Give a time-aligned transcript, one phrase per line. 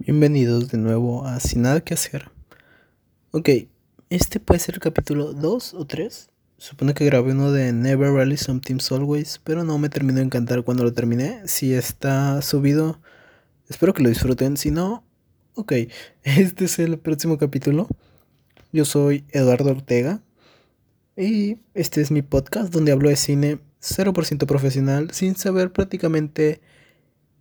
[0.00, 2.30] Bienvenidos de nuevo a Sin nada que hacer.
[3.32, 3.48] Ok,
[4.10, 6.30] este puede ser el capítulo 2 o 3.
[6.56, 10.62] Supone que grabé uno de Never Rally Sometimes Always, pero no me terminó de encantar
[10.62, 11.42] cuando lo terminé.
[11.46, 13.00] Si está subido,
[13.68, 14.56] espero que lo disfruten.
[14.56, 15.04] Si no,
[15.54, 15.72] ok,
[16.22, 17.88] este es el próximo capítulo.
[18.72, 20.22] Yo soy Eduardo Ortega
[21.16, 26.60] y este es mi podcast donde hablo de cine 0% profesional sin saber prácticamente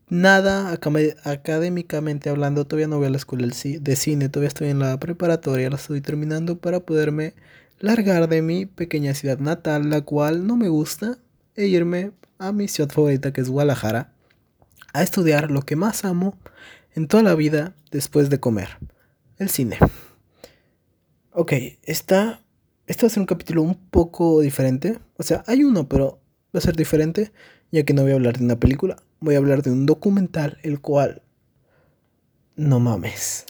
[0.10, 5.00] nada académicamente hablando, todavía no voy a la escuela de cine, todavía estoy en la
[5.00, 7.34] preparatoria, la estoy terminando para poderme
[7.80, 11.18] largar de mi pequeña ciudad natal, la cual no me gusta,
[11.56, 14.14] e irme a mi ciudad favorita que es Guadalajara,
[14.94, 16.38] a estudiar lo que más amo
[16.96, 18.70] en toda la vida después de comer,
[19.38, 19.78] el cine.
[21.32, 21.54] Ok,
[21.84, 22.42] esta,
[22.88, 26.20] este va a ser un capítulo un poco diferente, o sea, hay uno, pero
[26.56, 27.32] va a ser diferente,
[27.72, 30.58] ya que no voy a hablar de una película, voy a hablar de un documental,
[30.64, 31.22] el cual...
[32.56, 33.46] No mames.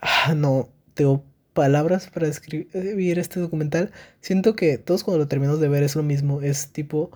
[0.00, 3.92] Ah, no, tengo palabras para escribir este documental.
[4.20, 6.42] Siento que todos cuando lo terminamos de ver es lo mismo.
[6.42, 7.10] Es tipo...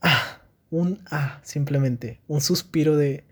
[0.00, 2.20] Ah, un ah, simplemente.
[2.28, 3.24] Un suspiro de...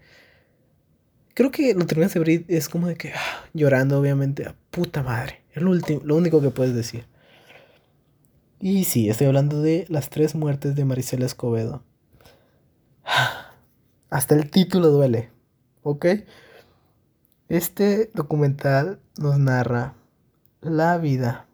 [1.35, 3.13] Creo que lo terminas de ver es como de que...
[3.13, 4.47] Ah, llorando, obviamente.
[4.47, 5.43] A puta madre.
[5.53, 7.07] Es lo, último, lo único que puedes decir.
[8.61, 11.83] Y sí, estoy hablando de las tres muertes de Maricela Escobedo.
[14.11, 15.31] Hasta el título duele,
[15.83, 16.07] ¿ok?
[17.49, 19.95] Este documental nos narra
[20.61, 21.47] la vida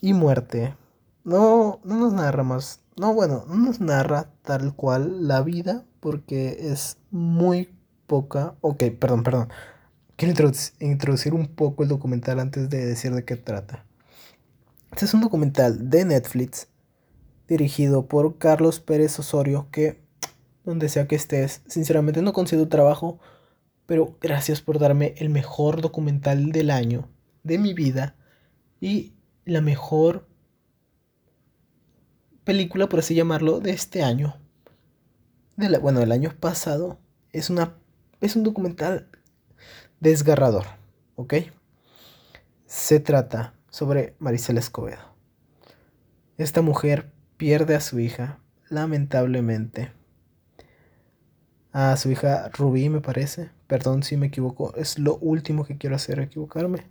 [0.00, 0.76] y muerte.
[1.24, 2.80] No, no nos narra más.
[2.96, 7.70] No, bueno, no nos narra tal cual la vida porque es muy
[8.06, 8.54] poca.
[8.60, 9.48] Ok, perdón, perdón.
[10.16, 10.50] Quiero
[10.80, 13.84] introducir un poco el documental antes de decir de qué trata.
[14.90, 16.66] Este es un documental de Netflix
[17.48, 20.00] dirigido por Carlos Pérez Osorio, que
[20.64, 23.18] donde sea que estés, sinceramente no consigo trabajo,
[23.86, 27.08] pero gracias por darme el mejor documental del año,
[27.42, 28.16] de mi vida,
[28.80, 29.14] y
[29.46, 30.28] la mejor
[32.44, 34.36] película, por así llamarlo, de este año.
[35.80, 36.98] Bueno, del año pasado.
[37.32, 37.76] Es, una,
[38.20, 39.08] es un documental
[40.00, 40.66] desgarrador,
[41.16, 41.34] ¿ok?
[42.66, 45.14] Se trata sobre Maricela Escobedo.
[46.36, 49.92] Esta mujer pierde a su hija, lamentablemente.
[51.72, 53.50] A su hija Rubí, me parece.
[53.66, 54.74] Perdón si me equivoco.
[54.76, 56.86] Es lo último que quiero hacer, equivocarme.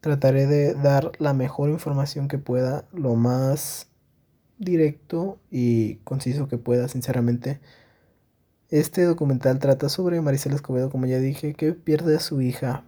[0.00, 3.88] Trataré de dar la mejor información que pueda, lo más
[4.58, 7.60] directo y conciso que pueda, sinceramente.
[8.70, 12.84] Este documental trata sobre Maricela Escobedo, como ya dije, que pierde a su hija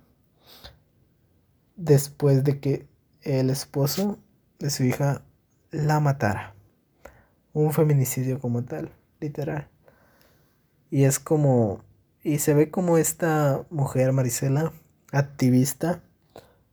[1.76, 2.86] después de que
[3.22, 4.18] el esposo
[4.60, 5.22] de su hija
[5.72, 6.54] la matara
[7.54, 9.68] un feminicidio como tal, literal.
[10.90, 11.82] Y es como,
[12.22, 14.72] y se ve como esta mujer, Marisela,
[15.12, 16.02] activista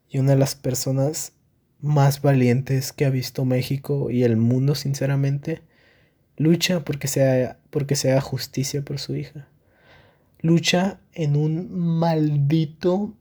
[0.09, 1.33] y una de las personas
[1.79, 5.61] más valientes que ha visto México y el mundo, sinceramente,
[6.35, 9.47] lucha porque se, porque se haga justicia por su hija.
[10.39, 13.13] Lucha en un maldito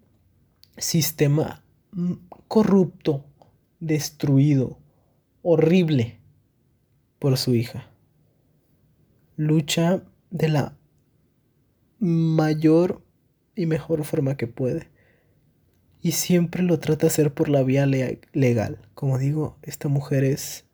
[0.78, 1.62] sistema
[2.48, 3.26] corrupto,
[3.80, 4.78] destruido,
[5.42, 6.19] horrible
[7.20, 7.86] por su hija.
[9.36, 10.76] Lucha de la
[12.00, 13.04] mayor
[13.54, 14.88] y mejor forma que puede.
[16.02, 18.78] Y siempre lo trata de hacer por la vía legal.
[18.94, 20.64] Como digo, esta mujer es,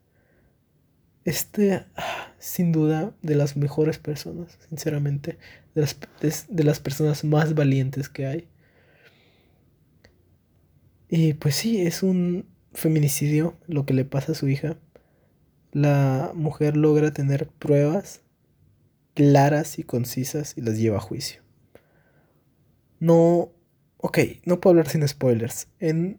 [1.25, 1.85] este,
[2.39, 5.37] sin duda, de las mejores personas, sinceramente,
[5.75, 5.99] de las,
[6.49, 8.47] de las personas más valientes que hay.
[11.09, 14.77] Y pues sí, es un feminicidio lo que le pasa a su hija
[15.77, 18.21] la mujer logra tener pruebas
[19.13, 21.43] claras y concisas y las lleva a juicio.
[22.99, 23.51] No,
[23.97, 25.67] ok, no puedo hablar sin spoilers.
[25.79, 26.17] En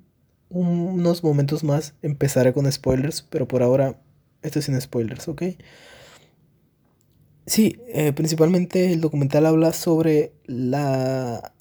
[0.48, 4.00] unos momentos más empezaré con spoilers, pero por ahora
[4.42, 5.42] esto es sin spoilers, ¿ok?
[7.47, 11.53] Sí, eh, principalmente el documental habla sobre la,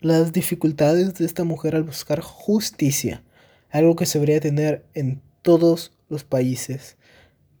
[0.00, 3.24] las dificultades de esta mujer al buscar justicia,
[3.70, 6.96] algo que se debería tener en todos los países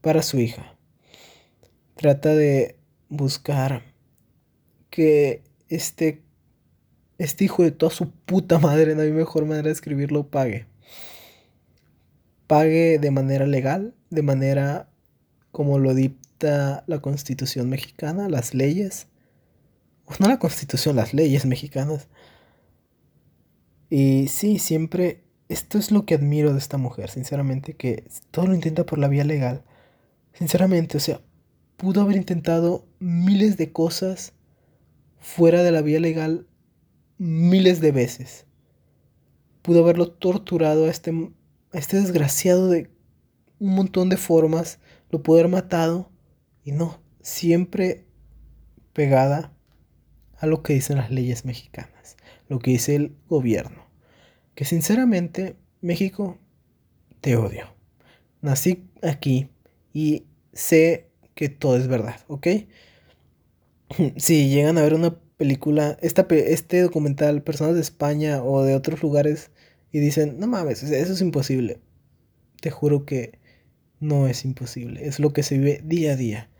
[0.06, 0.76] para su hija.
[1.96, 2.76] Trata de
[3.08, 3.82] buscar
[4.88, 6.22] que este,
[7.18, 10.66] este hijo de toda su puta madre, no hay mejor manera de escribirlo, pague.
[12.46, 14.88] Pague de manera legal, de manera
[15.50, 19.08] como lo dicta la constitución mexicana, las leyes.
[20.20, 22.06] No la constitución, las leyes mexicanas.
[23.90, 28.54] Y sí, siempre, esto es lo que admiro de esta mujer, sinceramente, que todo lo
[28.54, 29.64] intenta por la vía legal
[30.38, 31.20] Sinceramente, o sea,
[31.76, 34.34] pudo haber intentado miles de cosas
[35.18, 36.46] fuera de la vía legal
[37.18, 38.46] miles de veces.
[39.62, 42.90] Pudo haberlo torturado a este, a este desgraciado de
[43.58, 44.78] un montón de formas,
[45.10, 46.10] lo pudo haber matado
[46.64, 48.06] y no, siempre
[48.92, 49.56] pegada
[50.38, 52.16] a lo que dicen las leyes mexicanas,
[52.48, 53.86] lo que dice el gobierno.
[54.54, 56.38] Que sinceramente, México,
[57.20, 57.74] te odio.
[58.42, 59.48] Nací aquí
[59.92, 60.25] y
[60.56, 62.48] sé que todo es verdad, ¿ok?
[64.16, 69.02] Si llegan a ver una película, esta, este documental, personas de España o de otros
[69.02, 69.50] lugares,
[69.92, 71.80] y dicen, no mames, eso es imposible.
[72.60, 73.38] Te juro que
[74.00, 76.50] no es imposible, es lo que se vive día a día.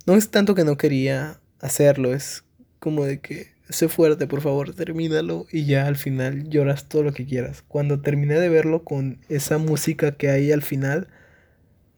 [0.05, 2.43] No es tanto que no quería hacerlo, es
[2.79, 7.13] como de que sé fuerte, por favor, termínalo y ya al final lloras todo lo
[7.13, 7.63] que quieras.
[7.67, 11.07] Cuando terminé de verlo con esa música que hay al final,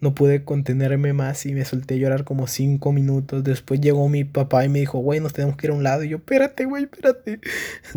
[0.02, 3.44] no pude contenerme más y me solté a llorar como cinco minutos.
[3.44, 6.04] Después llegó mi papá y me dijo, güey, nos tenemos que ir a un lado.
[6.04, 7.40] Y yo, espérate, güey, espérate.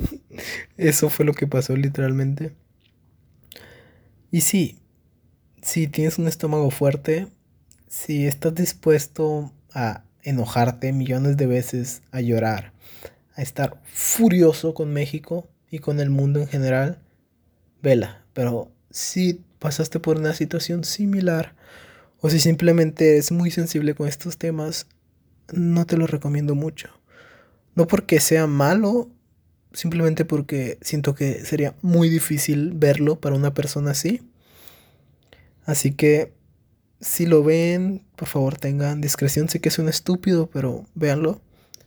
[0.76, 2.52] Eso fue lo que pasó literalmente.
[4.30, 4.78] Y sí,
[5.62, 7.28] si tienes un estómago fuerte,
[7.88, 12.72] si estás dispuesto a enojarte millones de veces, a llorar,
[13.36, 16.98] a estar furioso con México y con el mundo en general,
[17.82, 18.24] vela.
[18.32, 21.54] Pero si pasaste por una situación similar,
[22.20, 24.86] o si simplemente eres muy sensible con estos temas,
[25.52, 26.88] no te lo recomiendo mucho.
[27.74, 29.10] No porque sea malo,
[29.72, 34.22] simplemente porque siento que sería muy difícil verlo para una persona así.
[35.66, 36.32] Así que
[37.04, 39.48] si lo ven, por favor tengan discreción.
[39.48, 41.42] Sé que es un estúpido, pero véanlo.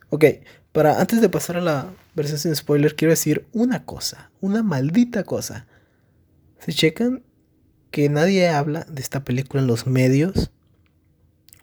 [0.09, 0.25] Ok,
[0.71, 5.23] para antes de pasar a la versión sin spoiler, quiero decir una cosa, una maldita
[5.23, 5.65] cosa.
[6.59, 7.23] Se checan
[7.89, 10.51] que nadie habla de esta película en los medios.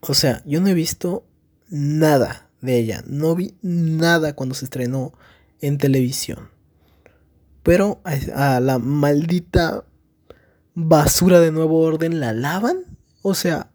[0.00, 1.24] O sea, yo no he visto
[1.68, 3.04] nada de ella.
[3.06, 5.12] No vi nada cuando se estrenó
[5.60, 6.48] en televisión.
[7.62, 9.84] Pero a, la maldita
[10.74, 12.93] basura de nuevo orden la lavan.
[13.26, 13.70] O sea,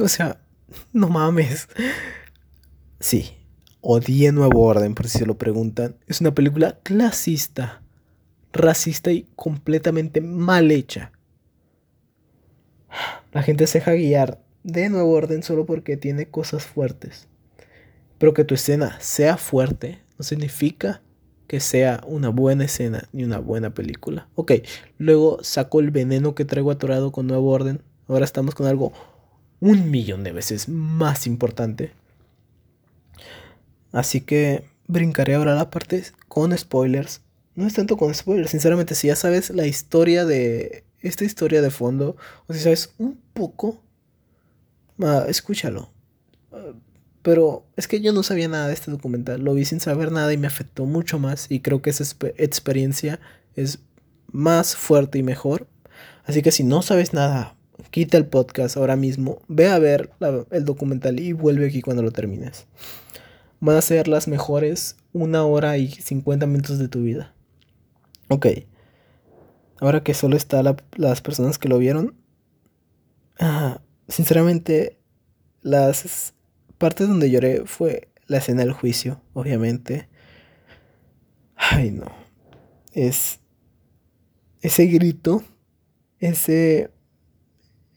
[0.00, 0.40] o sea,
[0.92, 1.68] no mames.
[3.00, 3.36] Sí,
[3.80, 5.96] odié Nuevo Orden, por si se lo preguntan.
[6.06, 7.82] Es una película clasista
[8.52, 11.10] racista y completamente mal hecha.
[13.32, 17.26] La gente se deja guiar de nuevo orden solo porque tiene cosas fuertes.
[18.18, 21.02] Pero que tu escena sea fuerte no significa
[21.46, 24.28] que sea una buena escena ni una buena película.
[24.34, 24.52] Ok,
[24.98, 27.82] luego saco el veneno que traigo atorado con nuevo orden.
[28.08, 28.92] Ahora estamos con algo
[29.60, 31.92] un millón de veces más importante.
[33.92, 37.20] Así que brincaré ahora la parte con spoilers
[37.54, 40.84] no es tanto con spoilers, sinceramente, si ya sabes la historia de.
[41.00, 43.82] Esta historia de fondo, o si sabes un poco,
[45.28, 45.90] escúchalo.
[46.50, 46.72] Ah,
[47.24, 50.30] pero es que yo no sabía nada de este documental, lo vi sin saber nada
[50.34, 51.50] y me afectó mucho más.
[51.50, 52.04] Y creo que esa
[52.36, 53.18] experiencia
[53.56, 53.78] es
[54.30, 55.66] más fuerte y mejor.
[56.26, 57.56] Así que si no sabes nada,
[57.90, 60.10] quita el podcast ahora mismo, ve a ver
[60.50, 62.66] el documental y vuelve aquí cuando lo termines.
[63.58, 67.32] Van a ser las mejores una hora y 50 minutos de tu vida.
[68.28, 68.48] Ok.
[69.80, 72.16] Ahora que solo están las personas que lo vieron.
[73.40, 74.98] Ah, sinceramente,
[75.62, 76.33] las
[76.84, 80.06] partes donde lloré fue la escena del juicio, obviamente.
[81.56, 82.04] Ay, no.
[82.92, 83.40] Es.
[84.60, 85.42] Ese grito.
[86.18, 86.90] Ese.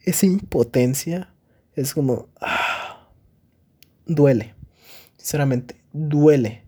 [0.05, 1.33] Esa impotencia.
[1.75, 2.29] Es como.
[2.39, 3.09] Ah,
[4.05, 4.55] duele.
[5.17, 6.63] Sinceramente, duele.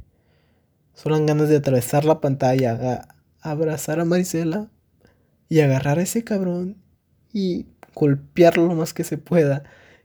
[0.93, 3.07] Solo dan ganas de atravesar la pantalla
[3.39, 4.69] abrazar a Marisela
[5.47, 6.83] y agarrar a ese cabrón
[7.31, 9.63] y golpearlo lo más que se pueda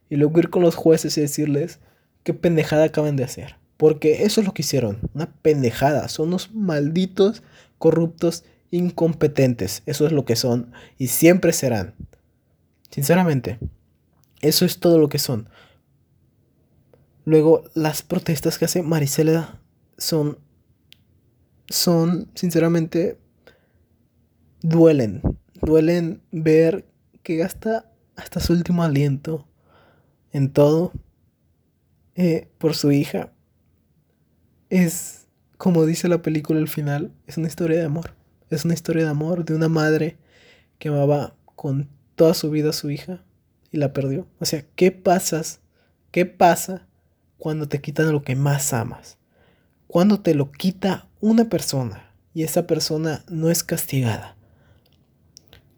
[0.09, 1.81] y luego ir con los jueces y decirles
[2.25, 3.57] qué pendejada acaban de hacer.
[3.77, 6.09] Porque eso es lo que hicieron, una pendejada.
[6.09, 7.43] Son unos malditos,
[7.79, 9.83] corruptos, incompetentes.
[9.87, 11.95] Eso es lo que son y siempre serán.
[12.91, 13.59] Sinceramente,
[14.41, 15.49] eso es todo lo que son.
[17.25, 19.61] Luego, las protestas que hace Marisela
[19.97, 20.39] son,
[21.69, 23.19] son, sinceramente,
[24.61, 25.23] duelen.
[25.63, 26.87] Duelen ver
[27.23, 29.49] que gasta hasta su último aliento
[30.33, 30.93] en todo
[32.15, 33.33] eh, por su hija.
[34.71, 38.15] Es, como dice la película al final, es una historia de amor.
[38.51, 40.17] Es una historia de amor de una madre
[40.79, 43.25] que amaba con toda su vida a su hija
[43.71, 44.27] y la perdió.
[44.39, 45.61] O sea, ¿qué pasas?
[46.11, 46.87] ¿Qué pasa
[47.39, 49.19] cuando te quitan lo que más amas?
[49.87, 54.37] Cuando te lo quita una persona y esa persona no es castigada.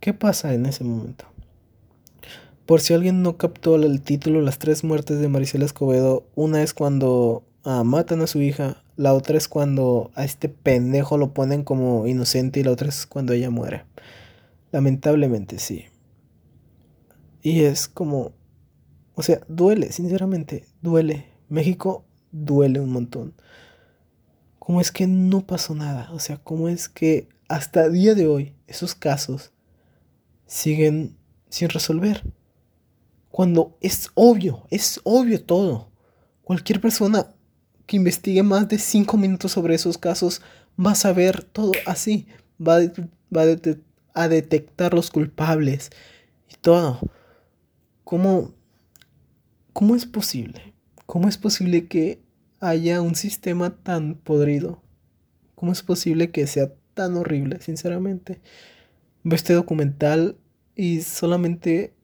[0.01, 1.27] ¿Qué pasa en ese momento?
[2.67, 6.75] Por si alguien no captó el título, las tres muertes de Maricela Escobedo, una es
[6.75, 11.63] cuando ah, matan a su hija, la otra es cuando a este pendejo lo ponen
[11.63, 13.85] como inocente y la otra es cuando ella muere.
[14.73, 15.85] Lamentablemente, sí.
[17.41, 18.33] Y es como,
[19.15, 21.27] o sea, duele, sinceramente, duele.
[21.49, 23.35] México duele un montón.
[24.59, 26.11] ¿Cómo es que no pasó nada?
[26.13, 29.53] O sea, ¿cómo es que hasta el día de hoy esos casos
[30.47, 31.17] siguen
[31.49, 32.25] sin resolver?
[33.37, 35.91] Cuando es obvio, es obvio todo.
[36.43, 37.35] Cualquier persona
[37.85, 40.41] que investigue más de cinco minutos sobre esos casos
[40.81, 42.29] va a saber todo así.
[42.59, 42.77] Va,
[44.15, 45.91] a, detectar los culpables
[46.51, 46.99] y todo.
[48.05, 48.55] ¿Cómo,
[49.75, 50.73] ¿Cómo es posible?
[51.05, 52.23] ¿Cómo es posible que
[52.59, 54.81] haya un sistema tan podrido?
[55.55, 58.41] ¿Cómo es posible que sea tan horrible, sinceramente?
[59.25, 60.39] Veo este documental
[60.75, 61.96] y solamente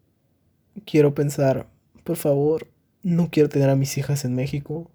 [0.84, 1.68] quiero pensar,
[2.04, 2.68] por favor,
[3.02, 4.90] no quiero tener a mis hijas en México.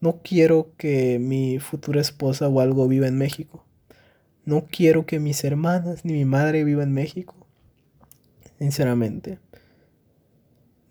[0.00, 3.64] No quiero que mi futura esposa o algo viva en México.
[4.44, 7.34] No quiero que mis hermanas ni mi madre viva en México.
[8.58, 9.38] Sinceramente.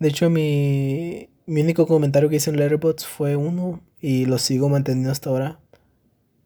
[0.00, 4.68] De hecho, mi, mi único comentario que hice en Letterboxd fue uno y lo sigo
[4.68, 5.60] manteniendo hasta ahora.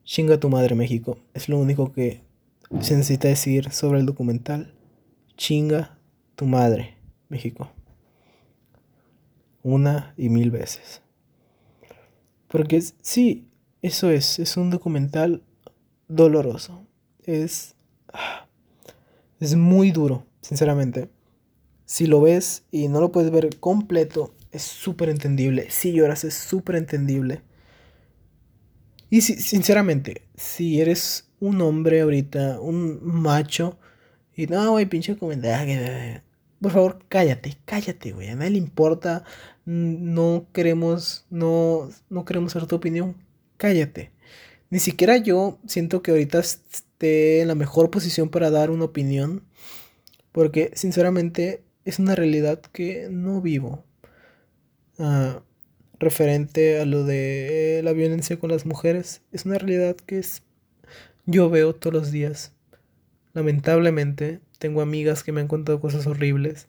[0.05, 1.19] Chinga tu madre México.
[1.35, 2.23] Es lo único que
[2.81, 4.75] se necesita decir sobre el documental.
[5.37, 5.99] Chinga
[6.35, 6.98] tu madre.
[7.29, 7.71] México.
[9.63, 11.03] Una y mil veces.
[12.49, 13.49] Porque sí,
[13.83, 15.43] eso es, es un documental
[16.09, 16.87] doloroso.
[17.25, 17.75] Es,
[19.41, 21.11] es muy duro, sinceramente.
[21.85, 25.71] Si lo ves y no lo puedes ver completo, es súper entendible.
[25.71, 27.43] Si lloras, es súper entendible.
[29.11, 33.79] Y si, sinceramente, si eres un hombre ahorita, un macho,
[34.35, 36.23] y no, güey, pinche comentario,
[36.61, 38.29] por favor, cállate, cállate, güey.
[38.29, 39.25] A nadie le importa.
[39.65, 43.17] No queremos, no, no queremos saber tu opinión.
[43.57, 44.11] Cállate.
[44.71, 49.45] Ni siquiera yo siento que ahorita esté en la mejor posición para dar una opinión.
[50.33, 53.85] Porque sinceramente es una realidad que no vivo.
[54.99, 55.43] Ah,
[56.01, 59.23] referente a lo de la violencia con las mujeres.
[59.33, 60.43] Es una realidad que es,
[61.27, 62.53] yo veo todos los días.
[63.33, 66.69] Lamentablemente tengo amigas que me han contado cosas horribles,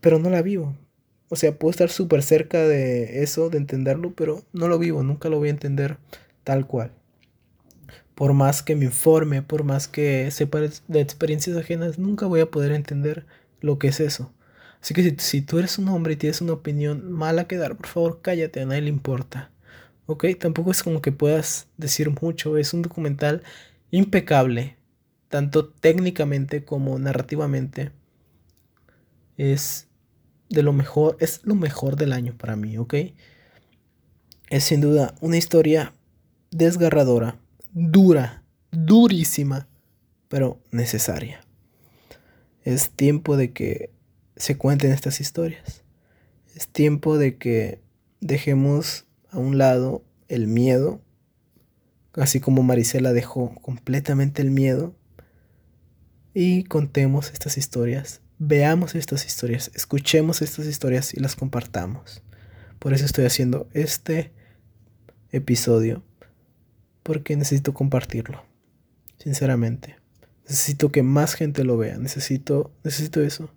[0.00, 0.76] pero no la vivo.
[1.28, 5.28] O sea, puedo estar súper cerca de eso, de entenderlo, pero no lo vivo, nunca
[5.28, 5.98] lo voy a entender
[6.44, 6.92] tal cual.
[8.14, 12.50] Por más que me informe, por más que sepa de experiencias ajenas, nunca voy a
[12.50, 13.26] poder entender
[13.60, 14.32] lo que es eso.
[14.80, 17.76] Así que si, si, tú eres un hombre y tienes una opinión mala que dar,
[17.76, 19.50] por favor cállate, a nadie le importa.
[20.06, 20.24] ¿Ok?
[20.38, 23.42] Tampoco es como que puedas decir mucho, es un documental
[23.90, 24.77] impecable,
[25.28, 27.92] tanto técnicamente como narrativamente,
[29.36, 29.88] es
[30.48, 32.94] de lo mejor, es lo mejor del año para mí, ¿ok?
[34.50, 35.92] Es sin duda una historia
[36.50, 37.38] desgarradora,
[37.72, 39.68] dura, durísima,
[40.28, 41.40] pero necesaria.
[42.64, 43.90] Es tiempo de que
[44.36, 45.82] se cuenten estas historias.
[46.54, 47.80] Es tiempo de que
[48.20, 51.00] dejemos a un lado el miedo,
[52.14, 54.94] así como Marisela dejó completamente el miedo
[56.40, 62.22] y contemos estas historias, veamos estas historias, escuchemos estas historias y las compartamos.
[62.78, 64.30] Por eso estoy haciendo este
[65.32, 66.04] episodio,
[67.02, 68.44] porque necesito compartirlo,
[69.18, 69.96] sinceramente.
[70.44, 73.52] Necesito que más gente lo vea, necesito, necesito eso,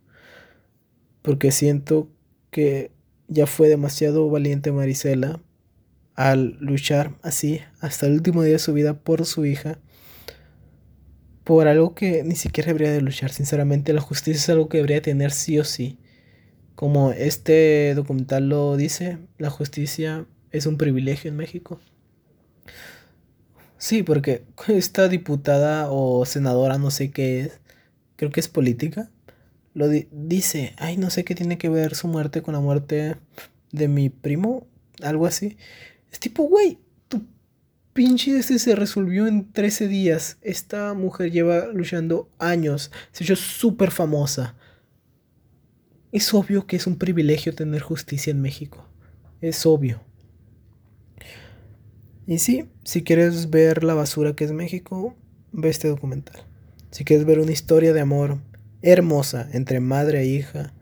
[1.21, 2.09] porque siento
[2.49, 2.89] que
[3.27, 5.39] ya fue demasiado valiente Marisela
[6.15, 9.77] al luchar así hasta el último día de su vida por su hija
[11.43, 13.31] por algo que ni siquiera debería de luchar.
[13.31, 15.97] Sinceramente, la justicia es algo que debería tener sí o sí.
[16.75, 21.79] Como este documental lo dice, la justicia es un privilegio en México.
[23.77, 27.59] Sí, porque esta diputada o senadora, no sé qué es,
[28.15, 29.09] creo que es política,
[29.73, 33.15] lo dice, ay, no sé qué tiene que ver su muerte con la muerte
[33.71, 34.67] de mi primo,
[35.01, 35.57] algo así.
[36.11, 36.77] Es tipo, güey,
[37.93, 40.37] pinche este se resolvió en 13 días.
[40.41, 44.55] Esta mujer lleva luchando años, se hizo súper famosa.
[46.11, 48.87] Es obvio que es un privilegio tener justicia en México.
[49.39, 50.01] Es obvio.
[52.27, 55.15] Y sí, si quieres ver la basura que es México,
[55.51, 56.45] ve este documental.
[56.91, 58.39] Si quieres ver una historia de amor
[58.81, 60.73] hermosa entre madre e hija,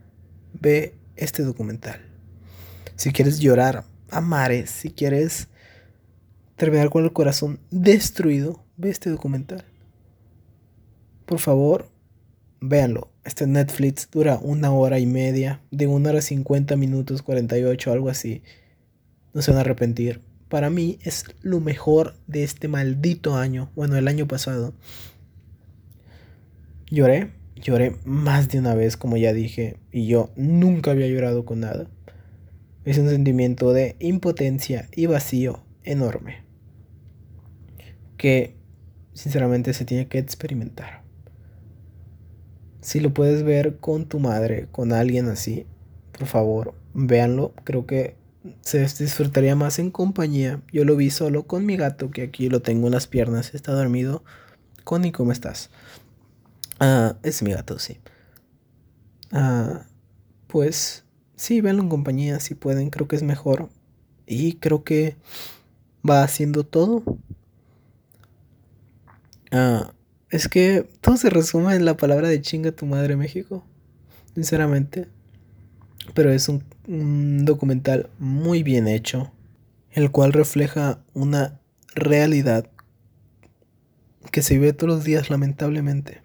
[0.54, 2.02] ve este documental.
[2.96, 5.48] Si quieres llorar a mares, si quieres
[6.60, 9.64] terminar con el corazón destruido, ve este documental.
[11.26, 11.90] Por favor,
[12.60, 13.12] véanlo.
[13.24, 18.44] Este Netflix dura una hora y media, de una hora cincuenta minutos, 48, algo así.
[19.34, 20.22] No se van a arrepentir.
[20.50, 24.74] Para mí es lo mejor de este maldito año, bueno, el año pasado.
[26.88, 31.62] Lloré, lloré más de una vez, como ya dije, y yo nunca había llorado con
[31.62, 31.88] nada.
[32.84, 36.49] Es un sentimiento de impotencia y vacío enorme
[38.20, 38.54] que
[39.14, 41.04] sinceramente se tiene que experimentar.
[42.82, 45.66] Si lo puedes ver con tu madre, con alguien así,
[46.12, 47.54] por favor, véanlo.
[47.64, 48.18] Creo que
[48.60, 50.62] se disfrutaría más en compañía.
[50.72, 53.72] Yo lo vi solo con mi gato, que aquí lo tengo en las piernas, está
[53.72, 54.24] dormido.
[54.84, 55.70] Connie, ¿cómo estás?
[56.78, 58.00] Ah, es mi gato, sí.
[59.32, 59.86] Ah,
[60.48, 61.06] pues
[61.38, 63.70] sí, véanlo en compañía si pueden, creo que es mejor.
[64.26, 65.16] Y creo que
[66.08, 67.04] va haciendo todo.
[69.52, 69.94] Ah,
[70.30, 73.66] es que todo se resume en la palabra de chinga tu madre México.
[74.36, 75.08] Sinceramente.
[76.14, 76.64] Pero es un,
[77.46, 79.32] documental muy bien hecho.
[79.92, 81.60] El cual refleja una
[81.96, 82.70] realidad
[84.32, 86.22] que se vive todos los días lamentablemente.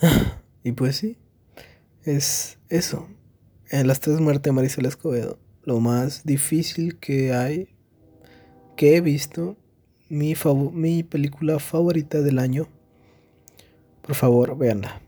[0.62, 1.16] Y pues sí,
[2.04, 3.08] es eso.
[3.70, 7.74] En las tres muertes de Marisol Escobedo, lo más difícil que hay,
[8.76, 9.56] que he visto,
[10.10, 12.68] mi, película favorita del año.
[14.02, 15.00] Por favor, véanla.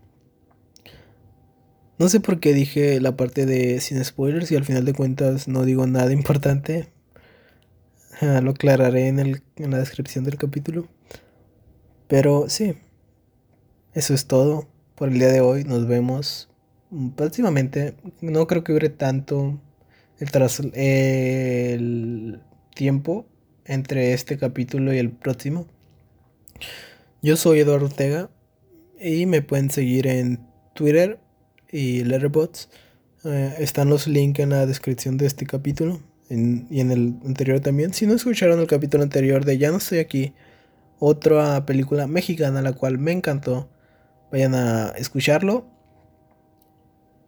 [1.98, 5.48] No sé por qué dije la parte de sin spoilers y al final de cuentas
[5.48, 6.88] no digo nada importante.
[8.20, 10.88] Ah, lo aclararé en, el, en la descripción del capítulo.
[12.06, 12.74] Pero sí,
[13.94, 15.64] eso es todo por el día de hoy.
[15.64, 16.48] Nos vemos
[17.16, 17.96] próximamente.
[18.20, 19.60] No creo que dure tanto
[20.18, 22.40] el, el
[22.74, 23.26] tiempo
[23.64, 25.66] entre este capítulo y el próximo.
[27.22, 28.30] Yo soy Eduardo Ortega
[29.00, 30.40] y me pueden seguir en
[30.74, 31.20] Twitter
[31.70, 32.68] y Letterboxd.
[33.24, 37.92] Eh, están los links en la descripción de este capítulo y en el anterior también.
[37.92, 40.34] Si no escucharon el capítulo anterior de Ya no estoy aquí,
[40.98, 43.68] otra película mexicana la cual me encantó,
[44.30, 45.66] vayan a escucharlo.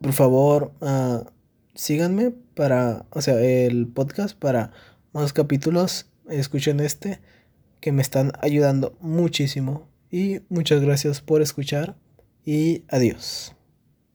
[0.00, 1.24] Por favor, uh,
[1.74, 4.72] síganme para, o sea, el podcast para
[5.12, 6.10] más capítulos.
[6.28, 7.20] Escuchen este
[7.80, 9.88] que me están ayudando muchísimo.
[10.10, 11.96] Y muchas gracias por escuchar
[12.44, 13.53] y adiós.